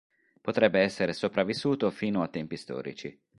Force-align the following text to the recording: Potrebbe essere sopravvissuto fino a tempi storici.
Potrebbe 0.41 0.79
essere 0.79 1.13
sopravvissuto 1.13 1.91
fino 1.91 2.23
a 2.23 2.27
tempi 2.27 2.57
storici. 2.57 3.15